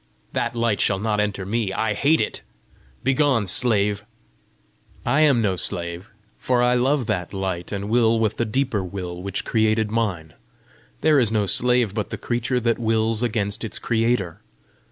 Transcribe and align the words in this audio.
"That 0.33 0.55
light 0.55 0.81
shall 0.81 0.97
not 0.97 1.19
enter 1.19 1.45
me: 1.45 1.71
I 1.71 1.93
hate 1.93 2.21
it! 2.21 2.41
Begone, 3.03 3.45
slave!" 3.45 4.03
"I 5.05 5.19
am 5.21 5.43
no 5.43 5.55
slave, 5.55 6.09
for 6.39 6.63
I 6.63 6.73
love 6.73 7.05
that 7.05 7.35
light, 7.35 7.71
and 7.71 7.87
will 7.87 8.17
with 8.17 8.37
the 8.37 8.45
deeper 8.45 8.83
will 8.83 9.21
which 9.21 9.45
created 9.45 9.91
mine. 9.91 10.33
There 11.01 11.19
is 11.19 11.31
no 11.31 11.45
slave 11.45 11.93
but 11.93 12.09
the 12.09 12.17
creature 12.17 12.59
that 12.61 12.79
wills 12.79 13.21
against 13.21 13.63
its 13.63 13.77
creator. 13.77 14.41